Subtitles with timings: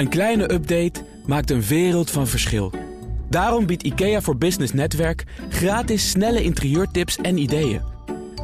[0.00, 2.72] Een kleine update maakt een wereld van verschil.
[3.28, 7.82] Daarom biedt IKEA voor Business Netwerk gratis snelle interieurtips en ideeën.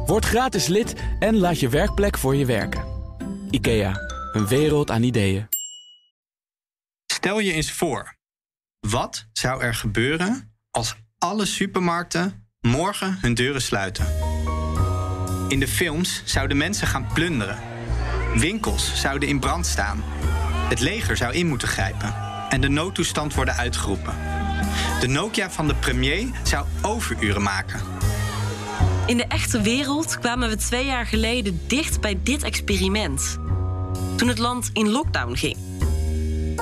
[0.05, 2.85] Word gratis lid en laat je werkplek voor je werken.
[3.49, 3.93] IKEA,
[4.31, 5.47] een wereld aan ideeën.
[7.13, 8.15] Stel je eens voor.
[8.79, 14.05] Wat zou er gebeuren als alle supermarkten morgen hun deuren sluiten?
[15.47, 17.59] In de films zouden mensen gaan plunderen.
[18.35, 20.03] Winkels zouden in brand staan.
[20.67, 22.15] Het leger zou in moeten grijpen.
[22.49, 24.13] En de noodtoestand worden uitgeroepen.
[24.99, 27.81] De Nokia van de premier zou overuren maken.
[29.05, 33.37] In de echte wereld kwamen we twee jaar geleden dicht bij dit experiment.
[34.15, 35.57] Toen het land in lockdown ging.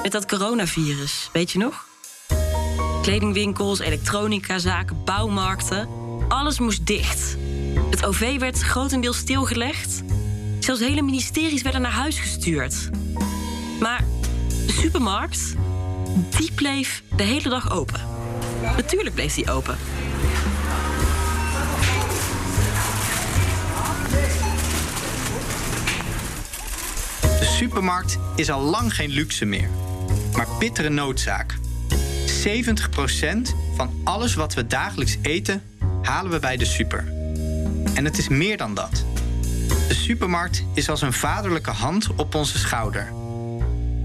[0.03, 1.87] Met dat coronavirus, weet je nog?
[3.01, 5.87] Kledingwinkels, elektronicazaken, bouwmarkten.
[6.27, 7.37] Alles moest dicht.
[7.89, 10.03] Het OV werd grotendeels stilgelegd.
[10.59, 12.89] Zelfs hele ministeries werden naar huis gestuurd.
[13.79, 14.03] Maar
[14.65, 15.55] de supermarkt,
[16.37, 17.99] die bleef de hele dag open.
[18.61, 19.77] Natuurlijk bleef die open.
[27.21, 29.69] De supermarkt is al lang geen luxe meer,
[30.35, 31.55] maar bittere noodzaak.
[32.47, 35.63] 70% van alles wat we dagelijks eten,
[36.01, 37.13] halen we bij de super.
[37.93, 39.05] En het is meer dan dat.
[39.87, 43.24] De supermarkt is als een vaderlijke hand op onze schouder.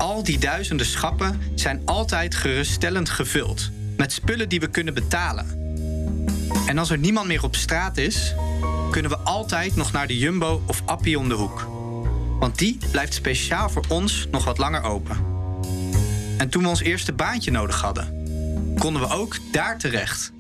[0.01, 5.47] Al die duizenden schappen zijn altijd geruststellend gevuld met spullen die we kunnen betalen.
[6.67, 8.35] En als er niemand meer op straat is,
[8.91, 11.69] kunnen we altijd nog naar de Jumbo of Appie om de hoek.
[12.39, 15.17] Want die blijft speciaal voor ons nog wat langer open.
[16.39, 18.25] En toen we ons eerste baantje nodig hadden,
[18.79, 20.33] konden we ook daar terecht.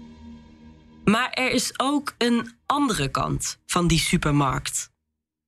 [1.04, 4.90] Maar er is ook een andere kant van die supermarkt.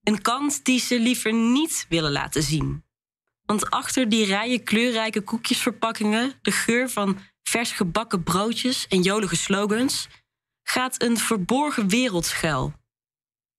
[0.02, 2.82] Een kant die ze liever niet willen laten zien.
[3.44, 10.08] Want achter die rijen kleurrijke koekjesverpakkingen, de geur van vers gebakken broodjes en jolige slogans,
[10.62, 12.72] gaat een verborgen wereld schuil.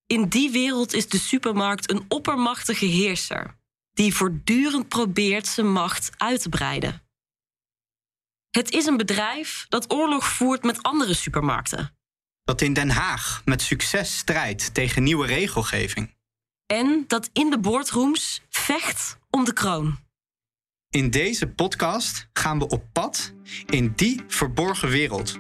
[0.05, 3.59] In die wereld is de supermarkt een oppermachtige heerser,
[3.93, 7.01] die voortdurend probeert zijn macht uit te breiden.
[8.49, 11.97] Het is een bedrijf dat oorlog voert met andere supermarkten.
[12.43, 16.12] Dat in Den Haag met succes strijdt tegen nieuwe regelgeving.
[16.73, 19.97] En dat in de boardrooms vecht om de kroon.
[20.89, 23.33] In deze podcast gaan we op pad
[23.65, 25.39] in die verborgen wereld.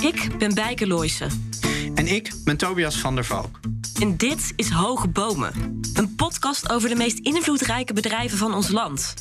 [0.00, 1.50] Ik ben Bijke Looijsen.
[1.94, 3.60] En ik ben Tobias van der Valk.
[4.00, 9.14] En dit is Hoge Bomen, een podcast over de meest invloedrijke bedrijven van ons land.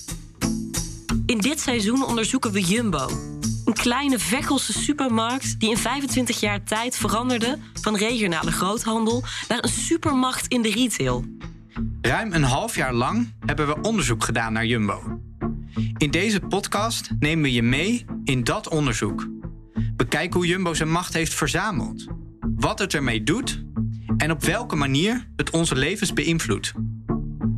[1.27, 3.09] In dit seizoen onderzoeken we Jumbo,
[3.65, 9.69] een kleine Veghelse supermarkt die in 25 jaar tijd veranderde van regionale groothandel naar een
[9.69, 11.25] supermacht in de retail.
[12.01, 15.19] Ruim een half jaar lang hebben we onderzoek gedaan naar Jumbo.
[15.97, 19.27] In deze podcast nemen we je mee in dat onderzoek.
[19.95, 22.05] Bekijk hoe Jumbo zijn macht heeft verzameld,
[22.55, 23.63] wat het ermee doet
[24.17, 26.73] en op welke manier het onze levens beïnvloedt.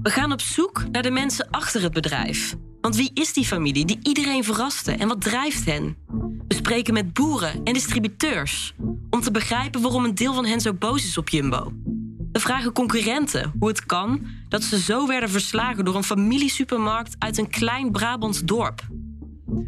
[0.01, 2.55] We gaan op zoek naar de mensen achter het bedrijf.
[2.81, 5.95] Want wie is die familie die iedereen verraste en wat drijft hen?
[6.47, 8.73] We spreken met boeren en distributeurs
[9.09, 11.73] om te begrijpen waarom een deel van hen zo boos is op Jumbo.
[12.31, 17.37] We vragen concurrenten hoe het kan dat ze zo werden verslagen door een familiesupermarkt uit
[17.37, 18.87] een klein Brabants dorp.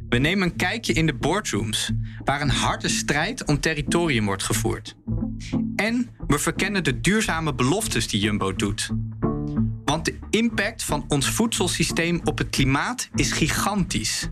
[0.09, 1.91] We nemen een kijkje in de boardrooms,
[2.23, 4.95] waar een harde strijd om territorium wordt gevoerd.
[5.75, 8.89] En we verkennen de duurzame beloftes die Jumbo doet.
[9.91, 14.29] Want de impact van ons voedselsysteem op het klimaat is gigantisch.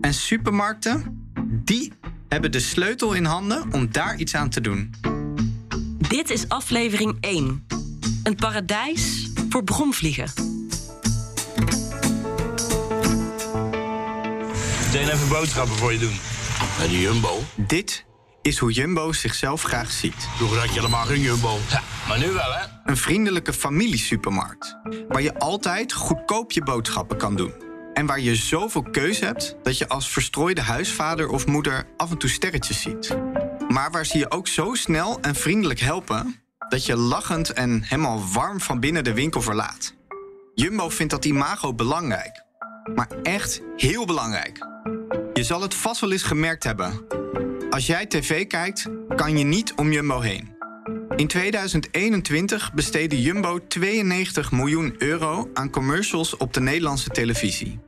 [0.00, 1.92] En supermarkten, die
[2.28, 4.94] hebben de sleutel in handen om daar iets aan te doen.
[6.08, 7.66] Dit is aflevering 1.
[8.22, 10.30] Een paradijs voor bromvliegen.
[14.84, 16.16] Meteen even boodschappen voor je doen.
[16.78, 17.42] Bij de Jumbo.
[17.54, 18.05] Dit
[18.46, 20.28] is hoe Jumbo zichzelf graag ziet.
[20.36, 21.58] Vroeger had je helemaal geen Jumbo.
[21.70, 22.64] Ja, maar nu wel, hè?
[22.84, 24.76] Een vriendelijke familiesupermarkt.
[25.08, 27.52] Waar je altijd goedkoop je boodschappen kan doen.
[27.94, 32.18] En waar je zoveel keuze hebt dat je als verstrooide huisvader of moeder af en
[32.18, 33.16] toe sterretjes ziet.
[33.68, 38.22] Maar waar ze je ook zo snel en vriendelijk helpen dat je lachend en helemaal
[38.32, 39.94] warm van binnen de winkel verlaat.
[40.54, 42.44] Jumbo vindt dat imago belangrijk.
[42.94, 44.58] Maar echt heel belangrijk.
[45.34, 47.06] Je zal het vast wel eens gemerkt hebben.
[47.70, 48.86] Als jij tv kijkt,
[49.16, 50.54] kan je niet om Jumbo heen.
[51.16, 57.80] In 2021 besteedde Jumbo 92 miljoen euro aan commercials op de Nederlandse televisie.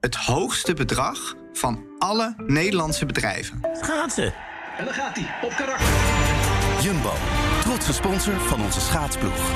[0.00, 3.60] Het hoogste bedrag van alle Nederlandse bedrijven.
[3.82, 4.34] Schaatsen.
[4.78, 5.88] En dan gaat hij, op karakter.
[6.82, 7.12] Jumbo,
[7.62, 9.50] trotse sponsor van onze schaatsploeg.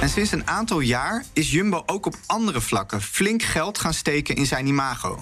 [0.00, 4.36] En sinds een aantal jaar is Jumbo ook op andere vlakken flink geld gaan steken
[4.36, 5.18] in zijn imago.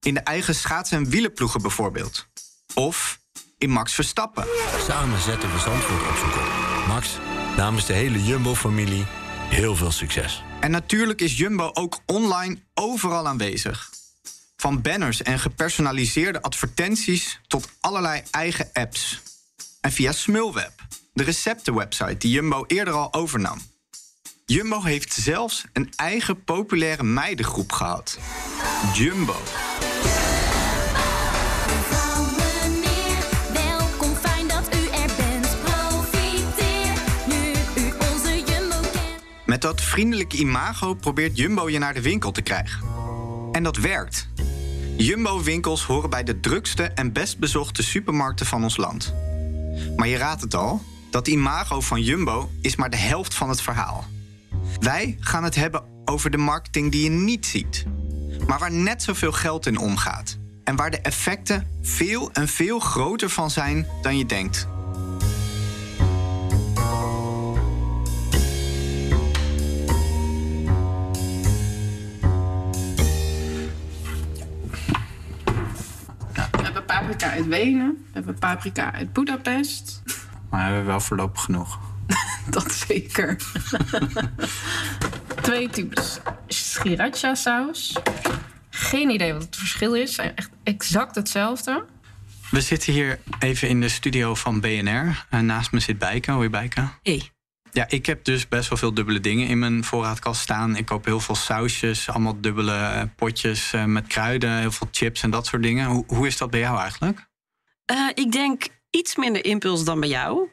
[0.00, 2.26] In de eigen schaatsen- en wielenploegen bijvoorbeeld.
[2.74, 3.18] Of
[3.58, 4.44] in Max Verstappen.
[4.86, 6.84] Samen zetten we Zandvoort op zijn kop.
[6.88, 7.18] Max,
[7.56, 9.04] namens de hele Jumbo-familie,
[9.48, 10.42] heel veel succes.
[10.60, 13.90] En natuurlijk is Jumbo ook online overal aanwezig.
[14.56, 19.20] Van banners en gepersonaliseerde advertenties tot allerlei eigen apps.
[19.80, 20.72] En via Smulweb,
[21.12, 23.58] de receptenwebsite die Jumbo eerder al overnam.
[24.46, 28.18] Jumbo heeft zelfs een eigen populaire meidengroep gehad.
[28.94, 29.36] Jumbo.
[39.56, 42.80] Met dat vriendelijke imago probeert Jumbo je naar de winkel te krijgen.
[43.52, 44.28] En dat werkt.
[44.96, 49.14] Jumbo-winkels horen bij de drukste en best bezochte supermarkten van ons land.
[49.96, 53.60] Maar je raadt het al, dat imago van Jumbo is maar de helft van het
[53.60, 54.04] verhaal.
[54.80, 57.84] Wij gaan het hebben over de marketing die je niet ziet,
[58.46, 60.38] maar waar net zoveel geld in omgaat.
[60.64, 64.68] En waar de effecten veel en veel groter van zijn dan je denkt.
[77.52, 78.04] Uit Wenen.
[78.06, 80.02] We hebben paprika uit Budapest.
[80.50, 81.78] Maar we hebben wel voorlopig genoeg.
[82.50, 83.36] Dat zeker.
[85.42, 87.96] Twee types sriracha saus.
[88.70, 90.14] Geen idee wat het verschil is.
[90.14, 91.84] Zijn echt exact hetzelfde.
[92.50, 95.26] We zitten hier even in de studio van BNR.
[95.30, 96.30] En naast me zit Bijke.
[96.30, 96.88] Hoi Bijke.
[97.02, 97.30] Hey.
[97.72, 100.76] Ja, ik heb dus best wel veel dubbele dingen in mijn voorraadkast staan.
[100.76, 105.22] Ik koop heel veel sausjes, allemaal dubbele eh, potjes eh, met kruiden, heel veel chips
[105.22, 105.86] en dat soort dingen.
[105.86, 107.26] Hoe, hoe is dat bij jou eigenlijk?
[107.86, 110.48] Eh, ik denk iets minder impuls dan bij jou.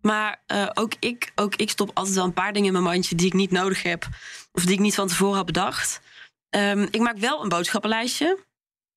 [0.00, 3.14] Maar eh, ook, ik, ook ik stop altijd wel een paar dingen in mijn mandje
[3.14, 4.08] die ik niet nodig heb.
[4.52, 6.00] Of die ik niet van tevoren had bedacht.
[6.48, 8.38] Ehm, ik maak wel een boodschappenlijstje.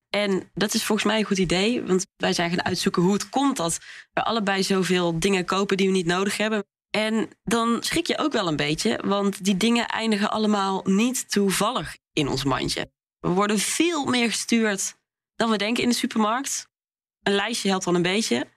[0.10, 1.84] En dat is volgens mij een goed idee.
[1.84, 3.80] Want wij zijn gaan uitzoeken hoe het komt dat
[4.14, 6.66] we allebei zoveel dingen kopen die we niet nodig hebben.
[6.90, 9.00] En dan schrik je ook wel een beetje.
[9.06, 12.92] Want die dingen eindigen allemaal niet toevallig in ons mandje.
[13.20, 14.96] We worden veel meer gestuurd
[15.36, 16.70] dan we denken in de supermarkt.
[17.28, 18.48] Een lijstje helpt dan een beetje.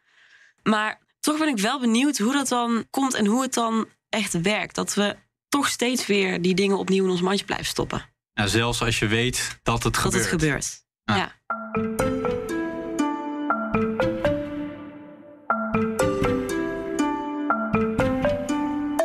[0.62, 4.40] Maar toch ben ik wel benieuwd hoe dat dan komt en hoe het dan echt
[4.40, 4.74] werkt.
[4.74, 5.16] Dat we
[5.48, 8.02] toch steeds weer die dingen opnieuw in ons mandje blijven stoppen.
[8.34, 10.22] Nou, zelfs als je weet dat het Dat gebeurt.
[10.22, 10.84] het gebeurt.
[11.04, 11.16] Ah.
[11.16, 11.32] Ja.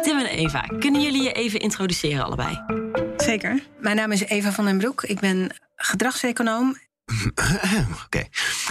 [0.01, 2.59] Tim en Eva, kunnen jullie je even introduceren allebei?
[3.17, 3.63] Zeker.
[3.79, 5.03] Mijn naam is Eva van den Broek.
[5.03, 6.77] Ik ben gedragseconoom.
[8.05, 8.27] Oké.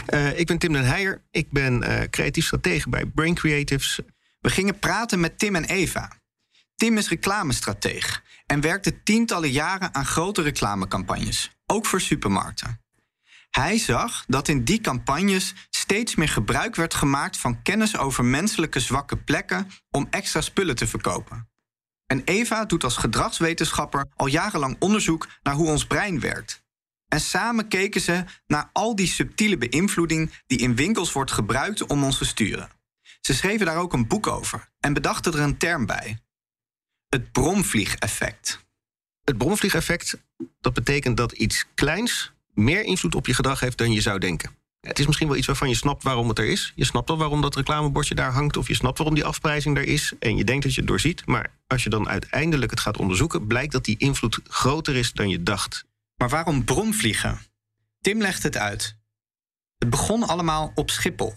[0.06, 1.22] Eh, ik ben Tim den Heijer.
[1.30, 4.00] Ik ben eh, creatief stratege bij Brain Creatives.
[4.40, 6.12] We gingen praten met Tim en Eva.
[6.76, 12.80] Tim is reclamestrateeg en werkte tientallen jaren aan grote reclamecampagnes, ook voor supermarkten.
[13.50, 18.80] Hij zag dat in die campagnes steeds meer gebruik werd gemaakt van kennis over menselijke
[18.80, 21.48] zwakke plekken om extra spullen te verkopen.
[22.06, 26.63] En Eva doet als gedragswetenschapper al jarenlang onderzoek naar hoe ons brein werkt.
[27.14, 32.04] En samen keken ze naar al die subtiele beïnvloeding die in winkels wordt gebruikt om
[32.04, 32.70] ons te sturen.
[33.20, 36.18] Ze schreven daar ook een boek over en bedachten er een term bij:
[37.08, 38.64] het bromvliegeffect.
[39.24, 40.18] Het bromvliegeffect,
[40.60, 44.56] dat betekent dat iets kleins meer invloed op je gedrag heeft dan je zou denken.
[44.80, 46.72] Het is misschien wel iets waarvan je snapt waarom het er is.
[46.74, 49.86] Je snapt wel waarom dat reclamebordje daar hangt, of je snapt waarom die afprijzing er
[49.86, 50.12] is.
[50.18, 51.26] En je denkt dat je het doorziet.
[51.26, 55.28] Maar als je dan uiteindelijk het gaat onderzoeken, blijkt dat die invloed groter is dan
[55.28, 55.84] je dacht.
[56.24, 57.40] Maar waarom bromvliegen?
[58.00, 58.96] Tim legt het uit.
[59.78, 61.34] Het begon allemaal op Schiphol.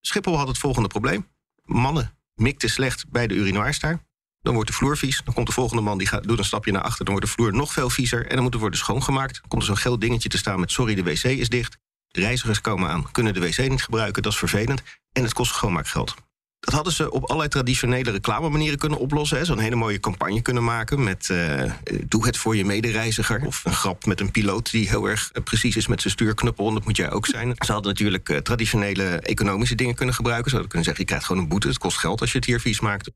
[0.00, 1.28] Schiphol had het volgende probleem.
[1.62, 4.06] Mannen mikten slecht bij de urinoirs daar.
[4.40, 5.22] Dan wordt de vloer vies.
[5.24, 7.04] Dan komt de volgende man die gaat, doet een stapje naar achter.
[7.04, 8.26] Dan wordt de vloer nog veel viezer.
[8.26, 9.40] En dan moet er worden schoongemaakt.
[9.40, 11.78] Dan komt er zo'n geel dingetje te staan met sorry, de wc is dicht.
[12.08, 14.22] De reizigers komen aan, kunnen de wc niet gebruiken.
[14.22, 14.82] Dat is vervelend.
[15.12, 16.14] En het kost schoonmaakgeld.
[16.60, 19.46] Dat hadden ze op allerlei traditionele reclamemanieren kunnen oplossen.
[19.46, 21.72] Zo'n hele mooie campagne kunnen maken met eh,
[22.06, 23.46] doe het voor je medereiziger.
[23.46, 26.68] Of een grap met een piloot die heel erg eh, precies is met zijn stuurknuppel.
[26.68, 27.54] En dat moet jij ook zijn.
[27.58, 30.50] Ze hadden natuurlijk eh, traditionele economische dingen kunnen gebruiken.
[30.50, 31.68] Ze hadden kunnen zeggen, je krijgt gewoon een boete.
[31.68, 33.10] Het kost geld als je het hier vies maakt.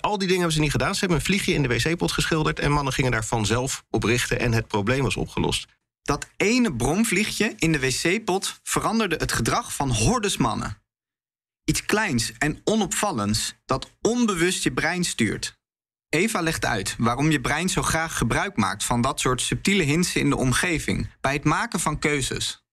[0.00, 0.92] Al die dingen hebben ze niet gedaan.
[0.92, 2.58] Ze hebben een vliegje in de wc-pot geschilderd...
[2.58, 5.66] en mannen gingen daar vanzelf op richten en het probleem was opgelost.
[6.02, 10.80] Dat ene bromvliegje in de wc-pot veranderde het gedrag van hordes mannen.
[11.70, 15.58] Iets kleins en onopvallends dat onbewust je brein stuurt.
[16.08, 20.16] Eva legt uit waarom je brein zo graag gebruik maakt van dat soort subtiele hints
[20.16, 22.64] in de omgeving bij het maken van keuzes.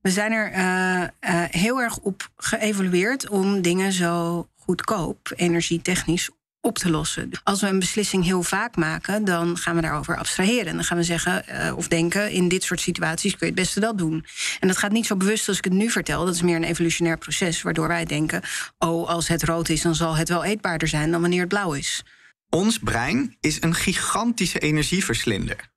[0.00, 6.30] We zijn er eh, eh, heel erg op geëvalueerd om dingen zo goedkoop, energietechnisch,
[6.66, 7.30] op te lossen.
[7.42, 10.66] Als we een beslissing heel vaak maken, dan gaan we daarover abstraheren.
[10.66, 13.62] En dan gaan we zeggen eh, of denken: in dit soort situaties kun je het
[13.62, 14.26] beste dat doen.
[14.60, 16.24] En dat gaat niet zo bewust als ik het nu vertel.
[16.24, 18.42] Dat is meer een evolutionair proces, waardoor wij denken:
[18.78, 21.72] oh, als het rood is, dan zal het wel eetbaarder zijn dan wanneer het blauw
[21.72, 22.04] is.
[22.48, 25.74] Ons brein is een gigantische energieverslinder.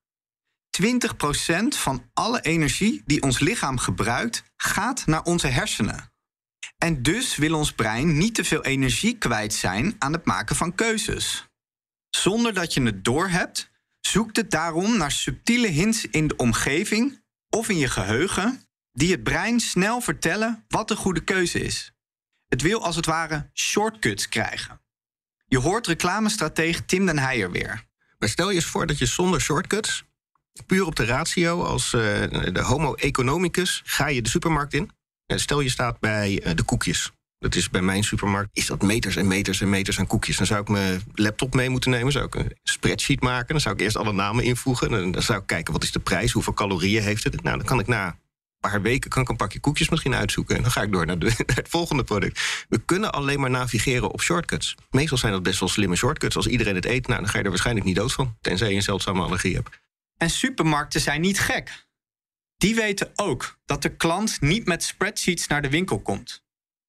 [0.82, 0.82] 20%
[1.68, 6.09] van alle energie die ons lichaam gebruikt, gaat naar onze hersenen.
[6.80, 10.74] En dus wil ons brein niet te veel energie kwijt zijn aan het maken van
[10.74, 11.48] keuzes.
[12.10, 13.70] Zonder dat je het doorhebt,
[14.00, 19.22] zoekt het daarom naar subtiele hints in de omgeving of in je geheugen die het
[19.22, 21.92] brein snel vertellen wat de goede keuze is.
[22.48, 24.80] Het wil als het ware shortcuts krijgen.
[25.46, 27.84] Je hoort reclamestratege Tim den Heijer weer.
[28.18, 30.04] Maar stel je eens voor dat je zonder shortcuts,
[30.66, 32.00] puur op de ratio als eh,
[32.52, 34.90] de homo economicus, ga je de supermarkt in.
[35.30, 37.12] Eh, Stel je staat bij eh, de koekjes.
[37.38, 38.50] Dat is bij mijn supermarkt.
[38.52, 40.36] Is dat meters en meters en meters aan koekjes?
[40.36, 42.12] Dan zou ik mijn laptop mee moeten nemen.
[42.12, 43.48] Zou ik een spreadsheet maken.
[43.48, 44.94] Dan zou ik eerst alle namen invoegen.
[44.94, 47.42] En dan zou ik kijken wat is de prijs, hoeveel calorieën heeft het.
[47.42, 50.56] Nou, dan kan ik na een paar weken kan ik een pakje koekjes misschien uitzoeken.
[50.56, 52.64] En dan ga ik door naar, naar het volgende product.
[52.68, 54.74] We kunnen alleen maar navigeren op shortcuts.
[54.90, 56.36] Meestal zijn dat best wel slimme shortcuts.
[56.36, 58.36] Als iedereen het eet, nou, dan ga je er waarschijnlijk niet dood van.
[58.40, 59.80] Tenzij je een zeldzame allergie hebt.
[60.16, 61.88] En supermarkten zijn niet gek.
[62.60, 66.44] Die weten ook dat de klant niet met spreadsheets naar de winkel komt.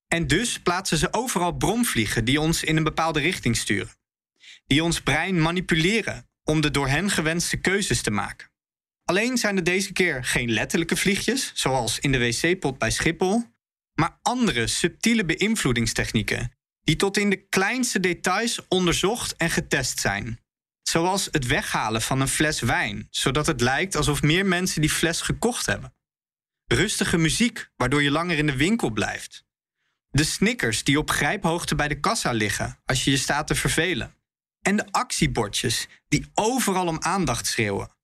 [0.07, 3.95] En dus plaatsen ze overal bromvliegen die ons in een bepaalde richting sturen.
[4.65, 8.51] Die ons brein manipuleren om de door hen gewenste keuzes te maken.
[9.03, 13.43] Alleen zijn er deze keer geen letterlijke vliegjes, zoals in de wc-pot bij Schiphol,
[13.93, 16.51] maar andere subtiele beïnvloedingstechnieken
[16.83, 20.39] die tot in de kleinste details onderzocht en getest zijn.
[20.81, 25.21] Zoals het weghalen van een fles wijn, zodat het lijkt alsof meer mensen die fles
[25.21, 25.93] gekocht hebben.
[26.65, 29.43] Rustige muziek, waardoor je langer in de winkel blijft.
[30.09, 34.15] De snickers die op grijphoogte bij de kassa liggen als je je staat te vervelen.
[34.61, 37.95] En de actiebordjes die overal om aandacht schreeuwen.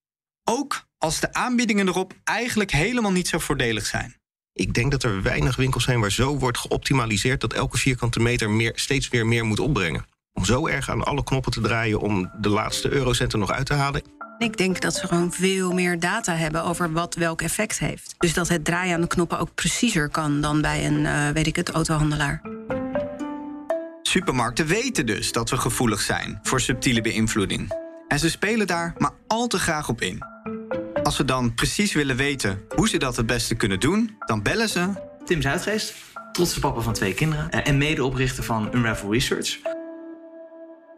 [0.43, 4.15] Ook als de aanbiedingen erop eigenlijk helemaal niet zo voordelig zijn.
[4.53, 8.49] Ik denk dat er weinig winkels zijn waar zo wordt geoptimaliseerd dat elke vierkante meter
[8.49, 10.05] meer, steeds weer meer moet opbrengen.
[10.37, 13.65] Om zo erg aan alle knoppen te draaien om de laatste eurocent er nog uit
[13.65, 14.01] te halen.
[14.37, 18.15] Ik denk dat ze gewoon veel meer data hebben over wat welk effect heeft.
[18.17, 21.47] Dus dat het draaien aan de knoppen ook preciezer kan dan bij een, eh, weet
[21.47, 22.41] ik het, autohandelaar.
[24.01, 27.71] Supermarkten weten dus dat we gevoelig zijn voor subtiele beïnvloeding.
[28.07, 30.23] En ze spelen daar maar al te graag op in.
[31.03, 34.69] Als we dan precies willen weten hoe ze dat het beste kunnen doen, dan bellen
[34.69, 34.89] ze.
[35.25, 35.93] Tim Zuidgeest,
[36.31, 39.76] trotse papa van twee kinderen eh, en medeoprichter van Unravel Research.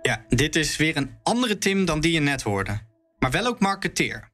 [0.09, 2.81] Ja, dit is weer een andere Tim dan die je net hoorde.
[3.19, 4.31] Maar wel ook marketeer.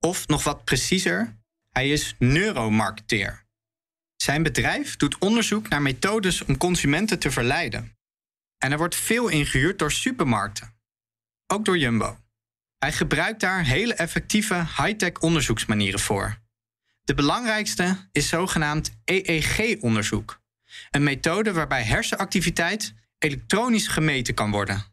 [0.00, 1.36] Of nog wat preciezer,
[1.70, 3.44] hij is neuromarketeer.
[4.16, 7.96] Zijn bedrijf doet onderzoek naar methodes om consumenten te verleiden.
[8.58, 10.74] En er wordt veel ingehuurd door supermarkten.
[11.46, 12.18] Ook door Jumbo.
[12.78, 16.38] Hij gebruikt daar hele effectieve high-tech onderzoeksmanieren voor.
[17.04, 20.40] De belangrijkste is zogenaamd EEG-onderzoek.
[20.90, 24.92] Een methode waarbij hersenactiviteit elektronisch gemeten kan worden.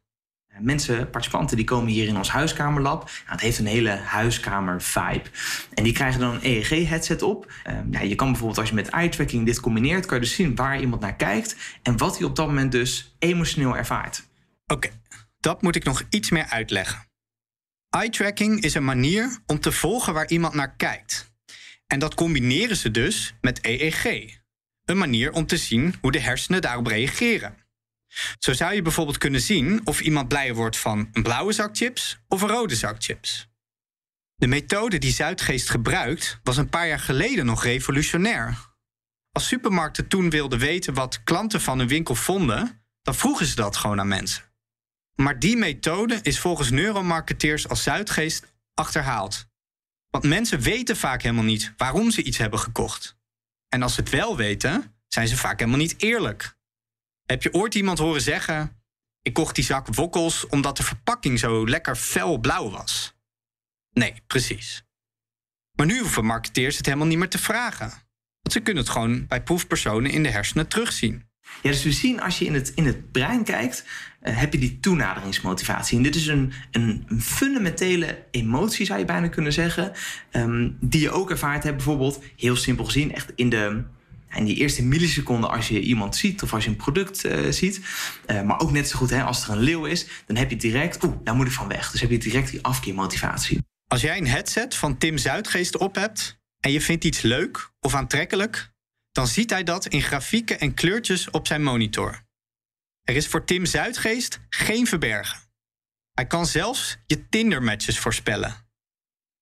[0.62, 3.04] Mensen, participanten, die komen hier in ons huiskamerlab.
[3.04, 5.30] Nou, het heeft een hele huiskamer-vibe.
[5.74, 7.52] En die krijgen dan een EEG-headset op.
[7.64, 10.06] Ehm, je kan bijvoorbeeld als je met eye-tracking dit combineert...
[10.06, 11.56] kan je dus zien waar iemand naar kijkt...
[11.84, 14.30] en wat hij op dat moment dus emotioneel ervaart.
[14.68, 14.90] Oké,
[15.40, 17.10] dat moet ik nog iets meer uitleggen.
[17.90, 21.32] Eye-tracking is een manier om te volgen waar iemand naar kijkt.
[21.88, 24.40] En dat combineren ze dus met EEG.
[24.86, 27.61] Een manier om te zien hoe de hersenen daarop reageren.
[28.40, 32.20] Zo zou je bijvoorbeeld kunnen zien of iemand blijer wordt van een blauwe zak chips
[32.28, 33.50] of een rode zak chips.
[34.36, 38.58] De methode die Zuidgeest gebruikt was een paar jaar geleden nog revolutionair.
[39.32, 43.78] Als supermarkten toen wilden weten wat klanten van hun winkel vonden, dan vroegen ze dat
[43.78, 44.44] gewoon aan mensen.
[45.16, 49.46] Maar die methode is volgens neuromarketeers als Zuidgeest achterhaald.
[50.10, 53.18] Want mensen weten vaak helemaal niet waarom ze iets hebben gekocht.
[53.70, 56.58] En als ze het wel weten, zijn ze vaak helemaal niet eerlijk.
[57.32, 58.82] Heb je ooit iemand horen zeggen:
[59.22, 63.16] Ik kocht die zak wokkels omdat de verpakking zo lekker fel blauw was?
[63.94, 64.84] Nee, precies.
[65.78, 67.90] Maar nu hoeven marketeers het helemaal niet meer te vragen.
[68.42, 71.30] Want ze kunnen het gewoon bij proefpersonen in de hersenen terugzien.
[71.62, 73.86] Ja, dus we zien als je in het, in het brein kijkt,
[74.20, 75.98] eh, heb je die toenaderingsmotivatie.
[75.98, 79.92] En dit is een, een, een fundamentele emotie, zou je bijna kunnen zeggen,
[80.32, 83.84] ehm, die je ook ervaart hebt, bijvoorbeeld, heel simpel gezien, echt in de,
[84.36, 87.82] in die eerste milliseconden als je iemand ziet of als je een product eh, ziet.
[88.26, 90.56] Eh, maar ook net zo goed hè, als er een leeuw is, dan heb je
[90.56, 91.92] direct, oeh, daar moet ik van weg.
[91.92, 93.60] Dus heb je direct die afkeermotivatie.
[93.88, 97.96] Als jij een headset van Tim Zuidgeest op hebt, en je vindt iets leuk of
[97.96, 98.72] aantrekkelijk,
[99.12, 102.22] dan ziet hij dat in grafieken en kleurtjes op zijn monitor.
[103.02, 105.40] Er is voor Tim Zuidgeest geen verbergen.
[106.12, 108.56] Hij kan zelfs je Tinder-matches voorspellen.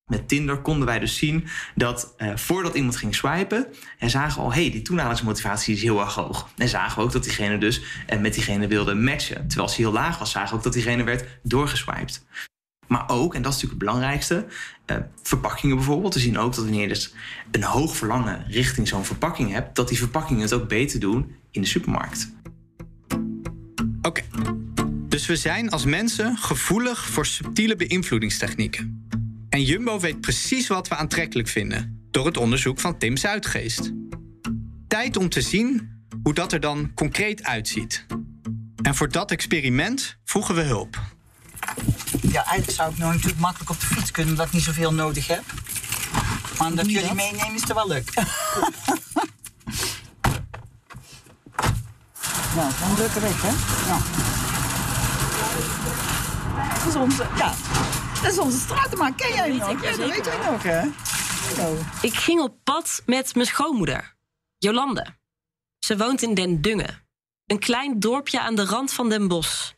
[0.09, 3.65] Met Tinder konden wij dus zien dat eh, voordat iemand ging swipen,
[3.97, 6.49] en zagen al, hey, die toenaderingsmotivatie is heel erg hoog.
[6.57, 9.47] En zagen we ook dat diegene dus eh, met diegene wilde matchen.
[9.47, 12.25] Terwijl hij heel laag was, zagen we ook dat diegene werd doorgeswiped.
[12.87, 14.45] Maar ook, en dat is natuurlijk het belangrijkste,
[14.85, 16.13] eh, verpakkingen bijvoorbeeld.
[16.13, 17.13] We zien ook dat wanneer je dus
[17.51, 21.61] een hoog verlangen richting zo'n verpakking hebt, dat die verpakkingen het ook beter doen in
[21.61, 22.33] de supermarkt.
[24.01, 24.21] Oké,
[25.07, 28.98] dus we zijn als mensen gevoelig voor subtiele beïnvloedingstechnieken.
[29.59, 33.91] En Jumbo weet precies wat we aantrekkelijk vinden door het onderzoek van Tim Zuidgeest.
[34.87, 35.89] Tijd om te zien
[36.23, 38.05] hoe dat er dan concreet uitziet.
[38.81, 41.01] En voor dat experiment vroegen we hulp.
[42.21, 44.93] Ja, eigenlijk zou ik nou natuurlijk makkelijk op de fiets kunnen, omdat ik niet zoveel
[44.93, 45.43] nodig heb.
[46.57, 48.13] Maar dat jullie meenemen is er wel leuk.
[52.55, 53.51] nou, dan drukken weg, hè?
[53.87, 53.97] Ja.
[56.79, 57.53] Dat is onze, ja,
[58.21, 59.17] dat is onze stratenmaak.
[59.17, 59.81] Ken jij hem ik nog?
[59.81, 60.81] Ja, dat weet jij nog, hè?
[61.55, 61.77] Zo.
[62.01, 64.15] Ik ging op pad met mijn schoonmoeder,
[64.57, 65.17] Jolande.
[65.79, 67.07] Ze woont in Den Dungen,
[67.45, 69.71] een klein dorpje aan de rand van Den Bosch.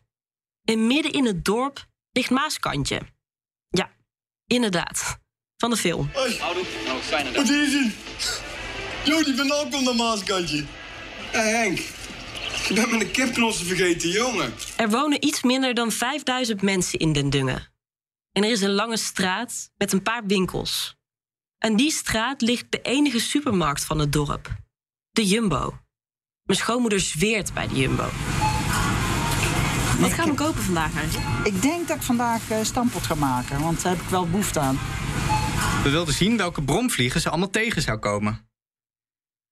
[0.63, 3.01] En midden in het dorp ligt Maaskantje.
[3.67, 3.91] Ja,
[4.47, 5.17] inderdaad,
[5.57, 6.09] van de film.
[7.33, 7.93] Wat is het?
[9.03, 10.65] Jo, die ben op de maaskantje.
[11.31, 11.77] Hé Henk,
[12.67, 14.53] je bent mijn kipknossen vergeten, jongen.
[14.77, 17.70] Er wonen iets minder dan 5000 mensen in Den Dungen.
[18.31, 20.95] En er is een lange straat met een paar winkels.
[21.57, 24.49] Aan die straat ligt de enige supermarkt van het dorp.
[25.11, 25.79] De Jumbo.
[26.43, 28.09] Mijn schoonmoeder zweert bij de Jumbo.
[29.99, 31.47] Wat gaan we kopen vandaag eigenlijk?
[31.47, 34.59] Ik denk dat ik vandaag eh, stampot ga maken, want daar heb ik wel behoefte
[34.59, 34.79] aan.
[35.83, 38.49] We wilden zien welke bromvliegen ze allemaal tegen zou komen.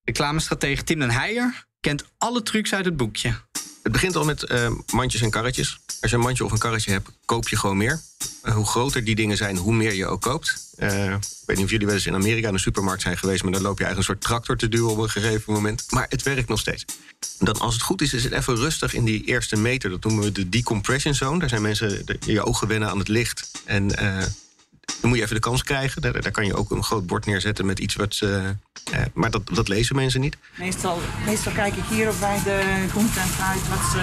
[0.02, 3.34] Reclamestratege Tim den Heijer kent alle trucs uit het boekje.
[3.82, 5.80] Het begint al met eh, mandjes en karretjes.
[6.00, 8.00] Als je een mandje of een karretje hebt, koop je gewoon meer.
[8.42, 10.68] Eh, hoe groter die dingen zijn, hoe meer je ook koopt.
[10.76, 13.42] Eh, ik weet niet of jullie wel eens in Amerika in de supermarkt zijn geweest...
[13.42, 15.84] maar dan loop je eigenlijk een soort tractor te duwen op een gegeven moment.
[15.90, 16.84] Maar het werkt nog steeds.
[17.38, 19.90] Dan, als het goed is, is het even rustig in die eerste meter.
[19.90, 21.38] Dat noemen we de decompression zone.
[21.38, 23.50] Daar zijn mensen, de- je ogen wennen aan het licht.
[23.64, 23.90] En
[25.00, 26.02] dan moet je even de kans krijgen.
[26.02, 28.20] Daar, daar kan je ook een groot bord neerzetten met iets wat...
[28.22, 28.48] eh,
[29.14, 30.36] maar dat, dat lezen mensen niet.
[30.58, 34.02] Meestal, meestal kijk ik hier ook bij de groente en fruit wat ze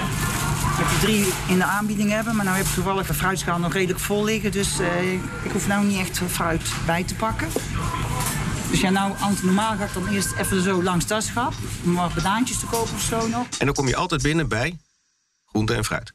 [0.78, 2.36] met die drie in de aanbieding hebben.
[2.36, 4.52] Maar nou heb ik toevallig de fruitschaal nog redelijk vol liggen.
[4.52, 7.48] Dus eh, ik hoef nou niet echt fruit bij te pakken.
[8.70, 11.54] Dus ja, nou, normaal ga ik dan eerst even zo langs dat schap.
[11.84, 13.48] Om wat banaantjes te kopen of zo nog.
[13.58, 14.78] En dan kom je altijd binnen bij
[15.46, 16.14] groente en fruit.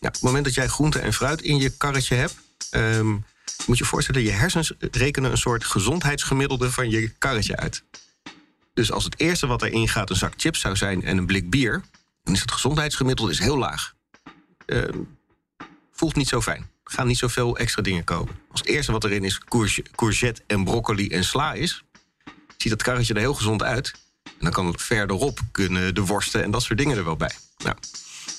[0.00, 2.34] Ja, op het moment dat jij groente en fruit in je karretje hebt...
[2.70, 3.16] ehm,
[3.66, 7.82] moet je voorstellen, je hersens rekenen een soort gezondheidsgemiddelde van je karretje uit.
[8.74, 11.50] Dus als het eerste wat erin gaat een zak chips zou zijn en een blik
[11.50, 11.82] bier...
[12.24, 13.94] dan is het gezondheidsgemiddelde is heel laag.
[14.66, 14.98] Ehm,
[15.92, 16.70] voelt niet zo fijn.
[16.84, 18.36] Ga niet zoveel extra dingen kopen.
[18.50, 21.84] Als het eerste wat erin is courge- courgette en broccoli en sla is...
[22.56, 23.92] ziet dat karretje er heel gezond uit.
[24.22, 27.32] En dan kan het verderop kunnen de worsten en dat soort dingen er wel bij.
[27.58, 27.76] Nou,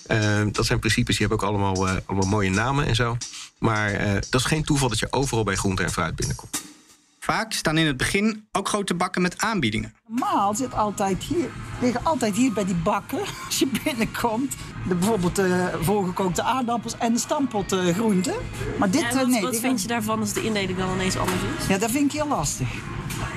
[0.08, 3.18] eh, dat zijn principes, die hebben ook allemaal, eh, allemaal mooie namen en zo.
[3.60, 6.62] Maar eh, dat is geen toeval dat je overal bij groente en fruit binnenkomt.
[7.20, 9.94] Vaak staan in het begin ook grote bakken met aanbiedingen.
[10.08, 11.50] Normaal zit altijd hier,
[11.82, 14.56] liggen altijd hier bij die bakken, als je binnenkomt.
[14.88, 18.36] De, bijvoorbeeld de voorgekookte aardappels en de stampot eh, groenten.
[18.78, 19.42] Maar dit, eh, wat, nee.
[19.42, 21.68] wat vind je daarvan als de indeling dan ineens anders is?
[21.68, 22.68] Ja, dat vind ik heel lastig.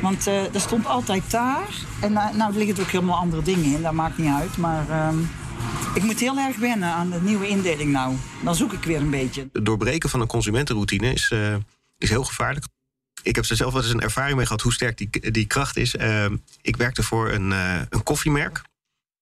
[0.02, 1.68] Want eh er stond altijd daar.
[2.00, 3.82] En eh, nou, er liggen er ook helemaal andere dingen in.
[3.82, 4.56] Dat maakt niet uit.
[4.56, 5.16] Maar ehm,
[5.94, 8.16] ik moet heel erg wennen aan de nieuwe indeling nou.
[8.42, 9.48] Dan zoek ik weer een beetje.
[9.52, 11.54] Het doorbreken van een consumentenroutine is, eh,
[11.98, 12.66] is heel gevaarlijk.
[13.22, 15.76] Ik heb er zelf wel eens een ervaring mee gehad hoe sterk die, die kracht
[15.76, 15.96] is.
[15.96, 16.26] Eh,
[16.60, 18.62] ik werkte voor een, eh, een koffiemerk.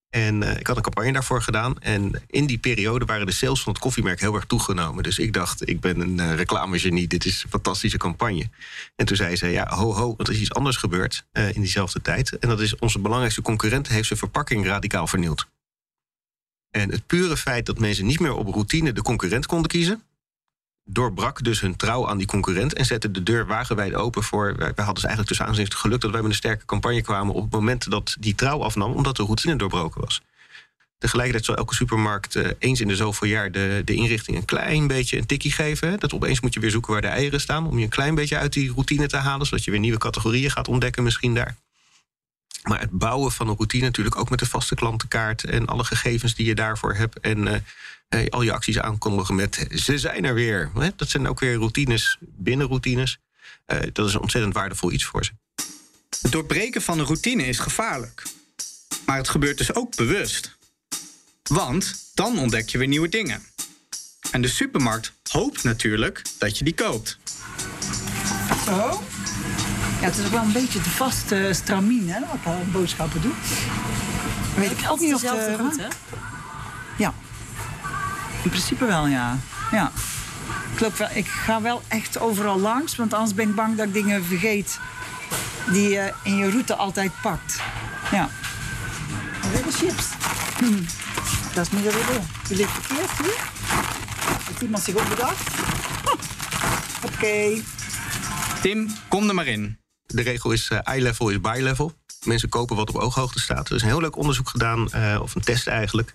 [0.09, 1.79] En ik had een campagne daarvoor gedaan.
[1.79, 5.03] En in die periode waren de sales van het koffiemerk heel erg toegenomen.
[5.03, 7.07] Dus ik dacht, ik ben een reclamegenie.
[7.07, 8.49] Dit is een fantastische campagne.
[8.97, 12.01] En toen zei ze, ja, ho, ho, want er is iets anders gebeurd in diezelfde
[12.01, 12.39] tijd.
[12.39, 15.47] En dat is onze belangrijkste concurrent heeft zijn verpakking radicaal vernield.
[16.71, 20.03] En het pure feit dat mensen niet meer op routine de concurrent konden kiezen...
[20.85, 22.73] doorbrak dus hun trouw aan die concurrent...
[22.73, 24.57] en zette de deur wagenwijd open voor...
[24.57, 27.35] wij hadden dus eigenlijk tussen aanzicht geluk dat wij met een sterke campagne kwamen...
[27.35, 30.23] op het moment dat die trouw afnam, omdat de routine doorbroken was.
[30.99, 33.53] Tegelijkertijd zal elke supermarkt eh, eens in de zoveel jaar...
[33.53, 36.01] De, de inrichting een klein beetje een tikkie geven.
[36.01, 37.67] Dat opeens moet je weer zoeken waar de eieren staan...
[37.67, 39.47] om je een klein beetje uit die routine te halen...
[39.47, 41.57] zodat je weer nieuwe categorieën gaat ontdekken misschien daar.
[42.63, 45.45] Maar het bouwen van een routine natuurlijk ook met de vaste klantenkaart...
[45.45, 47.21] en alle gegevens die je daarvoor hebt...
[47.21, 47.61] en eh,
[48.09, 50.71] eh, al je acties aankondigen met ze zijn er weer.
[50.75, 50.89] Hè?
[50.97, 53.19] Dat zijn ook weer routines binnen routines.
[53.67, 55.33] Eh, dat is een ontzettend waardevol iets voor ze.
[56.21, 58.23] Het doorbreken van een routine is gevaarlijk.
[59.07, 60.57] Maar het gebeurt dus ook bewust.
[61.43, 63.43] Want dan ontdek je weer nieuwe dingen.
[64.31, 67.19] En de supermarkt hoopt natuurlijk dat je die koopt.
[68.67, 69.03] Zo.
[70.01, 73.33] Ja, het is ook wel een beetje de vaste stramien, hè, wat ik boodschappen doe.
[74.57, 75.89] Weet ik ook niet of dezelfde de- route.
[76.97, 77.15] Ja.
[78.43, 79.39] In principe wel, ja.
[79.71, 79.91] Ja.
[80.75, 83.87] Ik, loop wel, ik ga wel echt overal langs, want anders ben ik bang dat
[83.87, 84.79] ik dingen vergeet
[85.71, 87.61] die je in je route altijd pakt.
[88.11, 88.29] Ja.
[89.53, 90.05] De chips.
[90.59, 90.83] Hm.
[91.55, 92.25] Dat is niet de bedoeling.
[92.49, 93.39] Die ligt verkeerd hier.
[94.49, 95.49] Heeft iemand zich ook bedacht?
[97.05, 97.63] Oké.
[98.63, 99.79] Tim, kom er maar in.
[100.13, 101.93] De regel is eh, eye level is buy level.
[102.25, 103.69] Mensen kopen wat op ooghoogte staat.
[103.69, 106.13] Er is een heel leuk onderzoek gedaan, eh, of een test eigenlijk...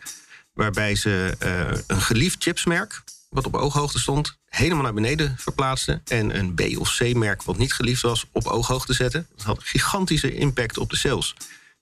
[0.53, 4.37] waarbij ze eh, een geliefd chipsmerk, wat op ooghoogte stond...
[4.45, 6.01] helemaal naar beneden verplaatsten...
[6.05, 9.27] en een B of C-merk, wat niet geliefd was, op ooghoogte zetten.
[9.35, 11.35] Dat had een gigantische impact op de sales.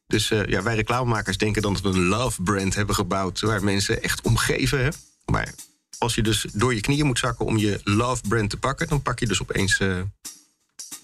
[0.07, 3.39] Dus ja, wij reclamemakers denken dat we een love brand hebben gebouwd...
[3.39, 4.83] waar mensen echt omgeven.
[4.83, 4.89] Hè?
[5.25, 5.53] Maar
[5.97, 8.87] als je dus door je knieën moet zakken om je love brand te pakken...
[8.87, 9.79] dan pak je dus opeens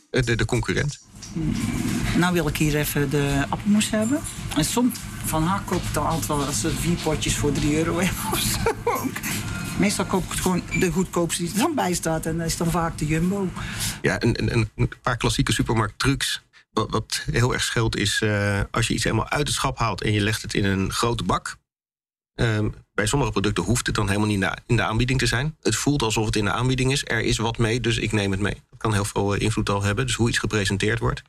[0.10, 1.00] de, de concurrent.
[2.18, 4.22] Nou wil ik hier even de appelmoes hebben.
[4.56, 7.78] En soms van haar koop ik dan altijd wel als er vier potjes voor 3
[7.78, 9.10] euro hebben of zo.
[9.80, 12.26] Meestal koop ik het gewoon de goedkoopste die er dan bij staat.
[12.26, 13.50] En dat is dan vaak de Jumbo.
[14.02, 16.42] Ja, een, een, een paar klassieke supermarkttrucs.
[16.72, 20.02] Wat, wat heel erg scheelt is eh, als je iets helemaal uit het schap haalt
[20.02, 21.58] en je legt het in een grote bak.
[22.40, 25.26] Ehm, bij sommige producten hoeft het dan helemaal niet in de, in de aanbieding te
[25.26, 25.56] zijn.
[25.62, 27.06] Het voelt alsof het in de aanbieding is.
[27.06, 28.54] Er is wat mee, dus ik neem het mee.
[28.70, 30.06] Dat kan heel veel eh, invloed al hebben.
[30.06, 31.22] Dus hoe iets gepresenteerd wordt.